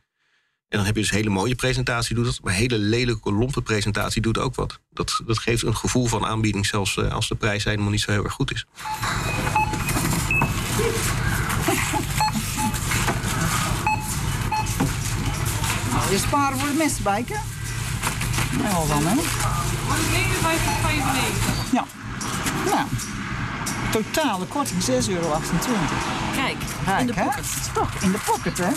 [0.68, 2.38] En dan heb je dus hele mooie presentatie, doet dat.
[2.42, 4.80] Maar hele lelijke, lompe presentatie doet ook wat.
[4.90, 8.10] Dat, dat geeft een gevoel van aanbieding, zelfs eh, als de prijs helemaal niet zo
[8.10, 8.66] heel erg goed is.
[15.90, 17.40] Nou, je sparen voor de messenbijken.
[18.62, 19.14] Wel dan, hè?
[21.72, 21.84] Ja.
[22.64, 22.88] Nou,
[23.92, 25.40] totale korting 6,28 euro.
[26.34, 26.56] Kijk,
[27.00, 27.74] in de pocket.
[27.74, 28.70] Toch, in de pocket, hè?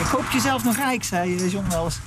[0.00, 1.98] Ik hoop jezelf nog rijk, zei eh, John wel eens.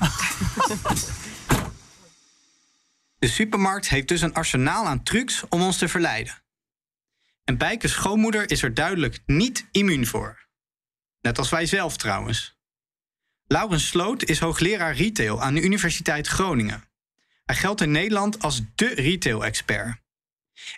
[3.20, 6.42] De supermarkt heeft dus een arsenaal aan trucs om ons te verleiden.
[7.44, 10.48] En Bijkes schoonmoeder is er duidelijk niet immuun voor.
[11.22, 12.60] Net als wij zelf trouwens.
[13.48, 16.91] Laurens Sloot is hoogleraar retail aan de Universiteit Groningen.
[17.46, 20.00] Hij geldt in Nederland als dé retail-expert.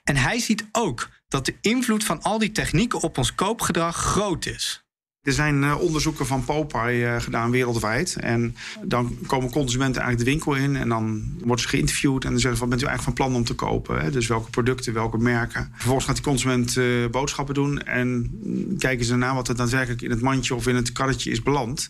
[0.04, 4.46] En hij ziet ook dat de invloed van al die technieken op ons koopgedrag groot
[4.46, 4.84] is.
[5.24, 8.16] Er zijn eh, onderzoeken van Popeye eh, gedaan wereldwijd.
[8.16, 10.76] En dan komen consumenten eigenlijk de winkel in.
[10.76, 12.24] En dan worden ze geïnterviewd.
[12.24, 14.12] En dan zeggen ze: wat bent u eigenlijk van plan om te kopen?
[14.12, 15.72] Dus welke producten, welke merken.
[15.74, 17.84] Vervolgens gaat die consument eh, boodschappen doen.
[17.84, 18.32] En
[18.78, 21.90] kijken ze naar wat er daadwerkelijk in het mandje of in het karretje is beland.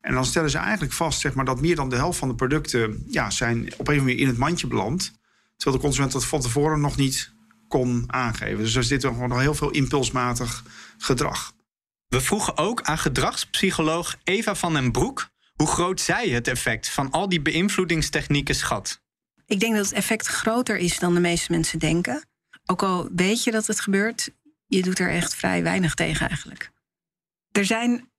[0.00, 2.34] En dan stellen ze eigenlijk vast zeg maar, dat meer dan de helft van de
[2.34, 5.12] producten ja, zijn op een manier in het mandje beland.
[5.56, 7.32] Terwijl de consument dat van tevoren nog niet
[7.68, 8.58] kon aangeven.
[8.58, 10.64] Dus er zit gewoon nog heel veel impulsmatig
[10.98, 11.52] gedrag.
[12.08, 17.10] We vroegen ook aan gedragspsycholoog Eva van den Broek hoe groot zij het effect van
[17.10, 19.02] al die beïnvloedingstechnieken schat.
[19.46, 22.24] Ik denk dat het effect groter is dan de meeste mensen denken.
[22.66, 24.30] Ook al weet je dat het gebeurt,
[24.66, 26.70] je doet er echt vrij weinig tegen eigenlijk.
[27.52, 28.09] Er zijn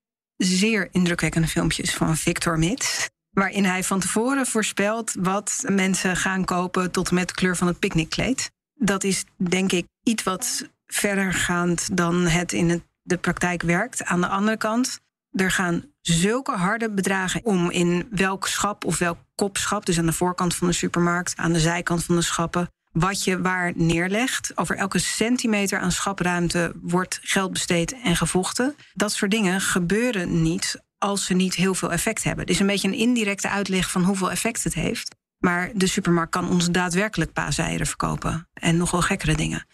[0.43, 3.09] zeer indrukwekkende filmpjes van Victor Mits.
[3.31, 7.67] Waarin hij van tevoren voorspelt wat mensen gaan kopen tot en met de kleur van
[7.67, 8.51] het picknickkleed.
[8.73, 14.03] Dat is denk ik iets wat verdergaand dan het in de praktijk werkt.
[14.03, 14.99] Aan de andere kant,
[15.31, 20.13] er gaan zulke harde bedragen om in welk schap of welk kopschap, dus aan de
[20.13, 24.51] voorkant van de supermarkt, aan de zijkant van de schappen, wat je waar neerlegt.
[24.57, 28.75] Over elke centimeter aan schapruimte wordt geld besteed en gevochten.
[28.93, 32.43] Dat soort dingen gebeuren niet als ze niet heel veel effect hebben.
[32.43, 35.15] Het is een beetje een indirecte uitleg van hoeveel effect het heeft.
[35.37, 38.47] Maar de supermarkt kan ons daadwerkelijk paaseieren verkopen.
[38.53, 39.65] En nog wel gekkere dingen.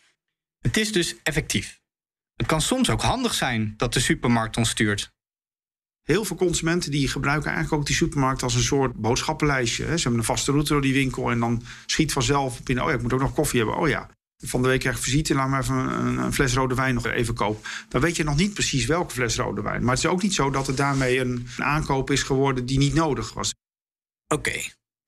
[0.60, 1.80] Het is dus effectief.
[2.36, 5.12] Het kan soms ook handig zijn dat de supermarkt ons stuurt.
[6.08, 9.84] Heel veel consumenten die gebruiken eigenlijk ook die supermarkt als een soort boodschappenlijstje.
[9.84, 12.84] Ze hebben een vaste route door die winkel en dan schiet vanzelf binnen.
[12.84, 13.78] Oh ja, ik moet ook nog koffie hebben.
[13.78, 16.94] Oh ja, van de week krijg ik visite, laat maar even een, fles rode wijn
[16.94, 17.70] nog even kopen.
[17.90, 19.82] Dan weet je nog niet precies welke fles rode wijn.
[19.84, 22.94] Maar het is ook niet zo dat het daarmee een aankoop is geworden die niet
[22.94, 23.54] nodig was.
[24.28, 24.62] Oké,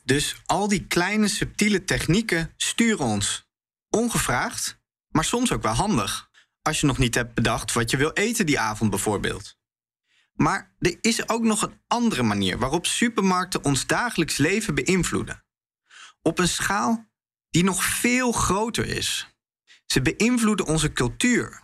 [0.03, 3.47] dus al die kleine subtiele technieken sturen ons.
[3.89, 6.29] Ongevraagd, maar soms ook wel handig.
[6.61, 9.57] Als je nog niet hebt bedacht wat je wil eten die avond bijvoorbeeld.
[10.41, 15.43] Maar er is ook nog een andere manier waarop supermarkten ons dagelijks leven beïnvloeden.
[16.21, 17.05] Op een schaal
[17.49, 19.35] die nog veel groter is.
[19.85, 21.61] Ze beïnvloeden onze cultuur.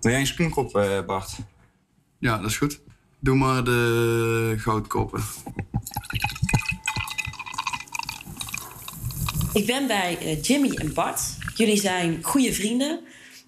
[0.00, 1.36] Wil jij een springkop, eh Bart?
[2.18, 2.80] Ja, dat is goed.
[3.20, 5.22] Doe maar de goudkoppen.
[9.52, 11.36] Ik ben bij eh, Jimmy en Bart.
[11.54, 13.00] Jullie zijn goede vrienden.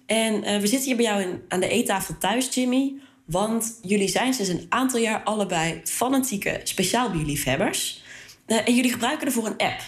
[0.09, 2.93] En eh, we zitten hier bij jou in, aan de eettafel thuis, Jimmy.
[3.25, 8.03] Want jullie zijn sinds een aantal jaar allebei fanatieke speciaalbierliefhebbers.
[8.45, 9.81] Eh, en jullie gebruiken ervoor een app.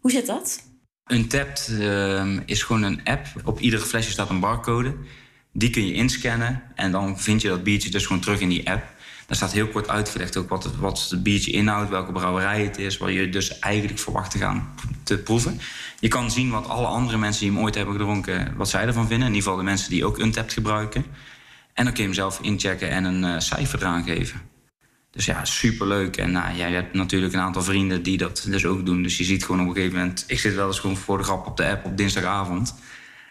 [0.00, 0.68] Hoe zit dat?
[1.06, 3.26] Untapped uh, is gewoon een app.
[3.44, 4.96] Op ieder flesje staat een barcode.
[5.52, 8.70] Die kun je inscannen en dan vind je dat biertje dus gewoon terug in die
[8.70, 8.94] app.
[9.30, 12.96] Daar staat heel kort uitgelegd ook wat het, wat biertje inhoudt, welke brouwerij het is,
[12.96, 15.60] wat je dus eigenlijk verwacht te gaan te proeven.
[16.00, 19.06] Je kan zien wat alle andere mensen die hem ooit hebben gedronken, wat zij ervan
[19.06, 19.26] vinden.
[19.26, 21.04] In ieder geval de mensen die ook Untapped gebruiken.
[21.74, 24.40] En dan kun je hem zelf inchecken en een uh, cijfer eraan geven.
[25.10, 26.16] Dus ja, superleuk.
[26.16, 29.02] En nou, jij hebt natuurlijk een aantal vrienden die dat dus ook doen.
[29.02, 30.24] Dus je ziet gewoon op een gegeven moment...
[30.26, 32.74] Ik zit wel eens gewoon voor de grap op de app op dinsdagavond.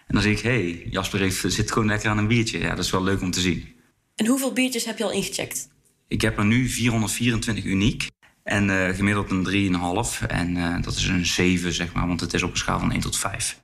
[0.07, 2.59] En dan zie ik, hé, hey, Jasper heeft, zit gewoon lekker aan een biertje.
[2.59, 3.75] Ja, dat is wel leuk om te zien.
[4.15, 5.67] En hoeveel biertjes heb je al ingecheckt?
[6.09, 8.07] Ik heb er nu 424 uniek.
[8.43, 9.73] En uh, gemiddeld een
[10.21, 10.27] 3,5.
[10.27, 12.91] En uh, dat is een 7, zeg maar, want het is op een schaal van
[12.91, 13.59] 1 tot 5.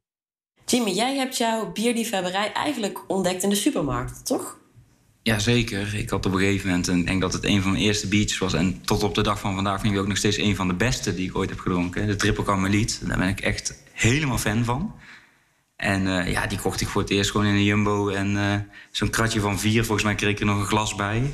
[0.65, 4.59] Jimmy, jij hebt jouw bierliefhebberij eigenlijk ontdekt in de supermarkt, toch?
[5.21, 5.95] Jazeker.
[5.95, 8.07] Ik had op een gegeven moment, en ik denk dat het een van mijn eerste
[8.07, 8.53] biertjes was.
[8.53, 10.73] En tot op de dag van vandaag vind ik ook nog steeds een van de
[10.73, 12.07] beste die ik ooit heb gedronken.
[12.07, 13.01] De Triple Carmeliet.
[13.03, 14.95] Daar ben ik echt helemaal fan van.
[15.75, 18.09] En uh, ja, die kocht ik voor het eerst gewoon in een Jumbo.
[18.09, 21.31] En zo'n kratje van vier, volgens mij kreeg ik er nog een glas bij.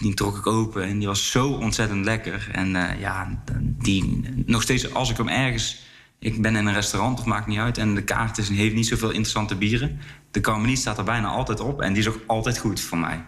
[0.00, 2.48] Die trok ik open en die was zo ontzettend lekker.
[2.52, 5.84] En uh, ja, die, nog steeds als ik hem ergens...
[6.18, 7.78] Ik ben in een restaurant, of maakt niet uit.
[7.78, 9.98] En de kaart is, heeft niet zoveel interessante bieren.
[10.30, 11.80] De Carmeliet staat er bijna altijd op.
[11.80, 13.24] En die is ook altijd goed voor mij.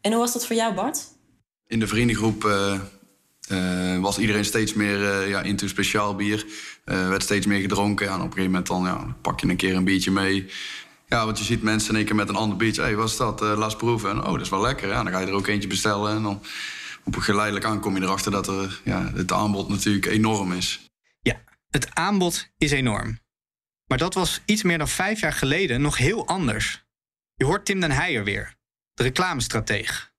[0.00, 1.06] En hoe was dat voor jou, Bart?
[1.66, 2.44] In de vriendengroep
[3.50, 6.46] uh, was iedereen steeds meer uh, ja, into speciaal bier.
[6.84, 8.06] Uh, werd steeds meer gedronken.
[8.06, 10.50] Ja, en op een gegeven moment dan, ja, pak je een keer een biertje mee.
[11.10, 12.80] Ja, want je ziet mensen in één keer met een ander biertje.
[12.80, 13.40] Hé, hey, wat is dat?
[13.40, 14.10] laat proeven.
[14.10, 14.88] En oh, dat is wel lekker.
[14.88, 16.16] Ja, dan ga je er ook eentje bestellen.
[16.16, 16.42] En dan
[17.04, 20.80] op een geleidelijk aan kom je erachter dat er, ja, het aanbod natuurlijk enorm is.
[21.20, 23.18] Ja, het aanbod is enorm.
[23.86, 26.84] Maar dat was iets meer dan vijf jaar geleden nog heel anders.
[27.34, 28.54] Je hoort Tim den Heijer weer,
[28.94, 30.12] de reclamestrateeg.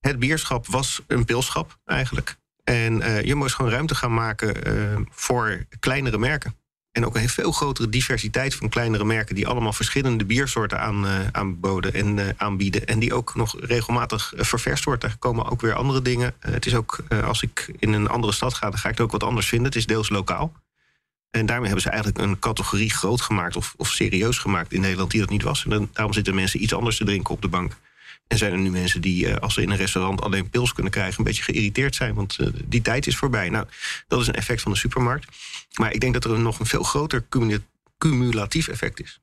[0.00, 2.36] Het bierschap was een pilschap eigenlijk.
[2.64, 6.56] En uh, je moest gewoon ruimte gaan maken uh, voor kleinere merken.
[6.92, 9.34] En ook een veel grotere diversiteit van kleinere merken...
[9.34, 12.86] die allemaal verschillende biersoorten aan, uh, aanboden en aanbieden.
[12.86, 15.10] En die ook nog regelmatig ververst worden.
[15.10, 16.34] Er komen ook weer andere dingen.
[16.38, 18.70] het is ook, als ik in een andere stad ga...
[18.70, 19.66] dan ga ik het ook wat anders vinden.
[19.66, 20.52] Het is deels lokaal.
[21.30, 23.56] En daarmee hebben ze eigenlijk een categorie groot gemaakt...
[23.56, 25.64] of, of serieus gemaakt in Nederland die dat niet was.
[25.64, 27.76] En dan, daarom zitten mensen iets anders te drinken op de bank.
[28.32, 30.92] En zijn er nu mensen die, uh, als ze in een restaurant alleen pils kunnen
[30.92, 33.48] krijgen, een beetje geïrriteerd zijn, want uh, die tijd is voorbij.
[33.48, 33.66] Nou,
[34.08, 35.26] dat is een effect van de supermarkt.
[35.78, 37.24] Maar ik denk dat er nog een veel groter
[37.98, 39.20] cumulatief effect is.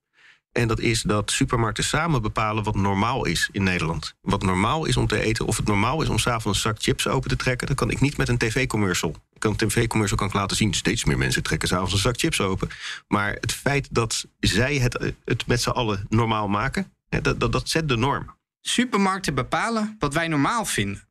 [0.52, 4.16] En dat is dat supermarkten samen bepalen wat normaal is in Nederland.
[4.22, 7.08] Wat normaal is om te eten, of het normaal is om s'avonds een zak chips
[7.08, 9.16] open te trekken, dat kan ik niet met een tv-commercial.
[9.40, 12.70] Een tv-commercial kan ik laten zien, steeds meer mensen trekken s'avonds een zak chips open.
[13.08, 17.70] Maar het feit dat zij het, het met z'n allen normaal maken, dat, dat, dat
[17.70, 18.38] zet de norm.
[18.62, 21.08] Supermarkten bepalen wat wij normaal vinden.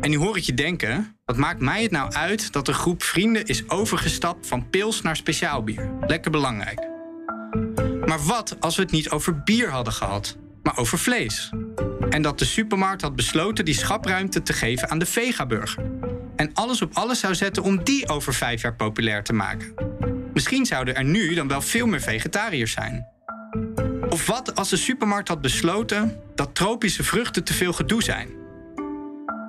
[0.00, 3.02] En nu hoor ik je denken: wat maakt mij het nou uit dat een groep
[3.02, 5.90] vrienden is overgestapt van pils naar speciaalbier?
[6.00, 6.88] Lekker belangrijk.
[8.06, 11.50] Maar wat als we het niet over bier hadden gehad, maar over vlees?
[12.10, 15.84] En dat de supermarkt had besloten die schapruimte te geven aan de vegaburger.
[16.36, 19.74] En alles op alles zou zetten om die over vijf jaar populair te maken.
[20.32, 23.06] Misschien zouden er nu dan wel veel meer vegetariërs zijn.
[24.10, 28.28] Of wat als de supermarkt had besloten dat tropische vruchten te veel gedoe zijn?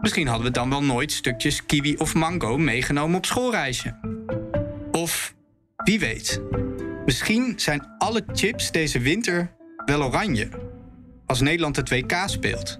[0.01, 3.99] Misschien hadden we dan wel nooit stukjes kiwi of mango meegenomen op schoolreisje.
[4.91, 5.33] Of
[5.75, 6.41] wie weet,
[7.05, 9.51] misschien zijn alle chips deze winter
[9.85, 10.49] wel oranje
[11.25, 12.79] als Nederland het WK speelt.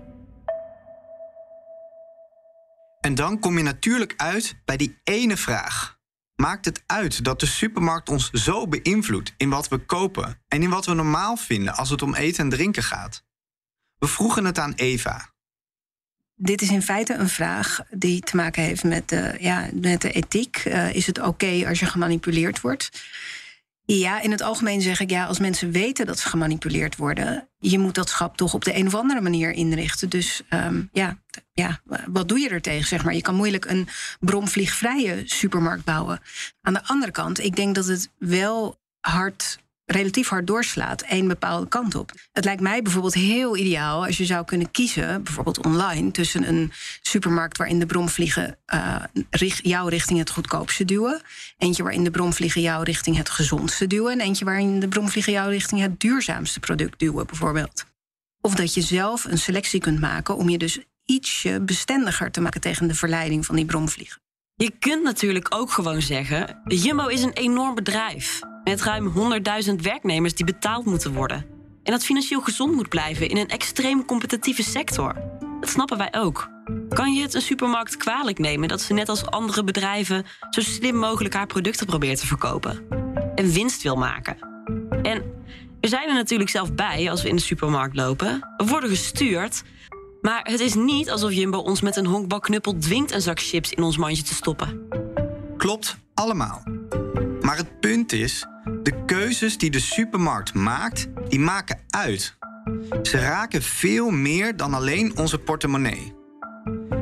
[3.02, 6.00] En dan kom je natuurlijk uit bij die ene vraag.
[6.42, 10.70] Maakt het uit dat de supermarkt ons zo beïnvloedt in wat we kopen en in
[10.70, 13.24] wat we normaal vinden als het om eten en drinken gaat?
[13.98, 15.30] We vroegen het aan Eva.
[16.36, 20.12] Dit is in feite een vraag die te maken heeft met de, ja, met de
[20.12, 20.66] ethiek.
[20.66, 22.90] Uh, is het oké als je gemanipuleerd wordt?
[24.00, 27.80] Ja, in het algemeen zeg ik ja, als mensen weten dat ze gemanipuleerd worden, je
[27.80, 30.10] moet dat schap toch op de een of andere manier inrichten.
[30.10, 31.18] Dus um, ja,
[31.54, 32.88] ja, wat doe je er tegen?
[32.88, 33.14] Zeg maar?
[33.14, 33.88] Je kan moeilijk een
[34.20, 36.20] bromvliegvrije supermarkt bouwen.
[36.62, 39.60] Aan de andere kant, ik denk dat het wel hard
[39.92, 42.12] relatief hard doorslaat één bepaalde kant op.
[42.32, 46.72] Het lijkt mij bijvoorbeeld heel ideaal als je zou kunnen kiezen, bijvoorbeeld online, tussen een
[47.02, 48.96] supermarkt waarin de bromvliegen uh,
[49.62, 51.22] jou richting het goedkoopste duwen,
[51.58, 55.50] eentje waarin de bromvliegen jou richting het gezondste duwen, en eentje waarin de bromvliegen jou
[55.50, 57.86] richting het duurzaamste product duwen, bijvoorbeeld.
[58.42, 62.62] Of dat je zelf een selectie kunt maken om je dus ietsje bestendiger te maken
[62.62, 64.22] tegen de verleiding van die bromvliegen.
[64.56, 68.42] Je kunt natuurlijk ook gewoon zeggen: Jumbo is een enorm bedrijf.
[68.64, 69.14] Met ruim
[69.70, 71.46] 100.000 werknemers die betaald moeten worden.
[71.84, 75.14] En dat financieel gezond moet blijven in een extreem competitieve sector.
[75.60, 76.50] Dat snappen wij ook.
[76.90, 80.96] Kan je het een supermarkt kwalijk nemen dat ze net als andere bedrijven zo slim
[80.96, 82.88] mogelijk haar producten probeert te verkopen?
[83.36, 84.38] En winst wil maken.
[85.02, 85.24] En
[85.82, 88.50] we zijn er natuurlijk zelf bij als we in de supermarkt lopen.
[88.58, 89.64] We worden gestuurd.
[90.22, 93.84] Maar het is niet alsof Jumbo ons met een honkbalknuppel dwingt een zak chips in
[93.84, 94.88] ons mandje te stoppen.
[95.58, 96.64] Klopt, allemaal.
[97.52, 98.46] Maar het punt is,
[98.84, 102.38] de keuzes die de supermarkt maakt, die maken uit.
[103.04, 106.14] Ze raken veel meer dan alleen onze portemonnee.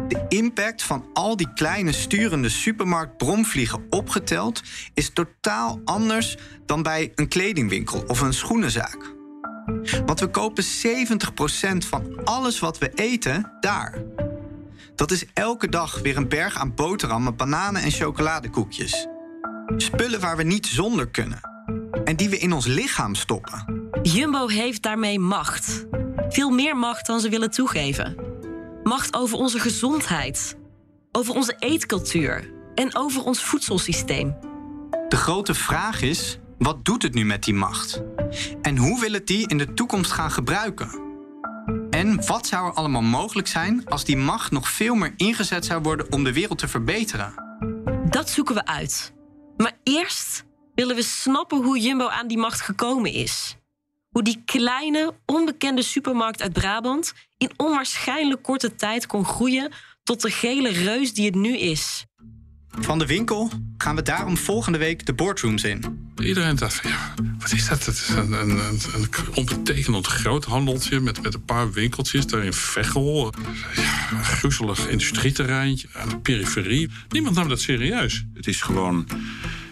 [0.08, 4.62] De impact van al die kleine sturende supermarktbromvliegen opgeteld
[4.94, 9.16] is totaal anders dan bij een kledingwinkel of een schoenenzaak.
[10.06, 10.68] Want we kopen 70%
[11.78, 14.04] van alles wat we eten daar.
[14.96, 19.08] Dat is elke dag weer een berg aan boterhammen, bananen en chocoladekoekjes.
[19.77, 21.39] Spullen waar we niet zonder kunnen.
[22.03, 23.89] En die we in ons lichaam stoppen.
[24.01, 25.86] Jumbo heeft daarmee macht.
[26.29, 28.15] Veel meer macht dan ze willen toegeven.
[28.84, 30.58] Macht over onze gezondheid,
[31.12, 34.36] over onze eetcultuur en over ons voedselsysteem.
[35.10, 38.01] De grote vraag is: wat doet het nu met die macht?
[38.62, 41.08] En hoe wil het die in de toekomst gaan gebruiken?
[41.89, 45.82] En wat zou er allemaal mogelijk zijn als die macht nog veel meer ingezet zou
[45.82, 47.34] worden om de wereld te verbeteren?
[48.10, 49.13] Dat zoeken we uit.
[49.62, 50.43] Maar eerst
[50.76, 53.56] willen we snappen hoe Jumbo aan die macht gekomen is.
[54.10, 59.72] Hoe die kleine, onbekende supermarkt uit Brabant in onwaarschijnlijk korte tijd kon groeien
[60.04, 62.06] tot de gele reus die het nu is.
[62.71, 66.10] Van de winkel gaan we daarom volgende week de boardrooms in.
[66.17, 67.86] Iedereen dacht van, ja, wat is dat?
[67.86, 72.43] Het is een, een, een, een onbetekenend groot handeltje met, met een paar winkeltjes daar
[72.43, 73.34] in Veghel.
[73.75, 76.89] Ja, een groezelig industrieterreintje aan de periferie.
[77.10, 78.25] Niemand nam dat serieus.
[78.34, 79.08] Het is gewoon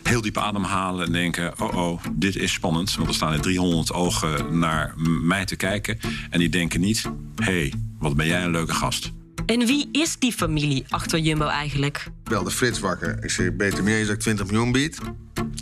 [0.03, 2.95] heel diep ademhalen en denken: oh oh, dit is spannend.
[2.95, 5.99] Want er staan er 300 ogen naar mij te kijken.
[6.29, 7.01] En die denken niet:
[7.35, 9.11] hé, hey, wat ben jij een leuke gast.
[9.47, 11.97] En wie is die familie achter Jumbo eigenlijk?
[12.23, 13.23] Ik belde Frits wakker.
[13.23, 14.97] Ik zeg, beter meer dat ik 20 miljoen bied.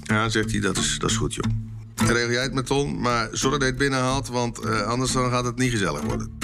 [0.03, 1.51] Ja, zegt hij, dat is, dat is goed, joh.
[1.95, 4.27] Regel jij het met Ton, maar zorg dat je het binnenhaalt...
[4.27, 6.37] want eh, anders dan gaat het niet gezellig worden.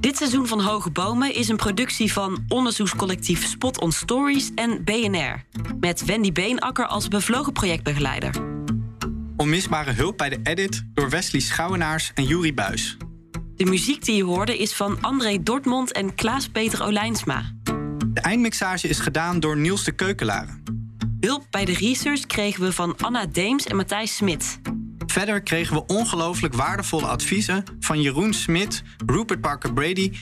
[0.00, 5.44] Dit seizoen van Hoge Bomen is een productie van onderzoekscollectief Spot on Stories en BNR.
[5.80, 8.34] Met Wendy Beenakker als bevlogen projectbegeleider.
[9.36, 12.96] Onmisbare hulp bij de edit door Wesley Schouwenaars en Juri Buis.
[13.56, 17.52] De muziek die je hoorde is van André Dortmund en Klaas-Peter Olijnsma.
[18.12, 20.62] De eindmixage is gedaan door Niels de Keukelaren.
[21.20, 24.60] Hulp bij de research kregen we van Anna Deems en Matthijs Smit.
[25.06, 30.12] Verder kregen we ongelooflijk waardevolle adviezen van Jeroen Smit, Rupert Parker Brady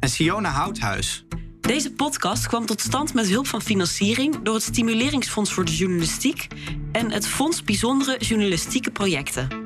[0.00, 1.24] en Siona Houthuis.
[1.60, 6.46] Deze podcast kwam tot stand met hulp van financiering door het Stimuleringsfonds voor de Journalistiek
[6.92, 9.65] en het Fonds Bijzondere Journalistieke Projecten.